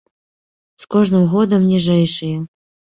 [0.81, 2.37] З кожным годам ніжэйшыя.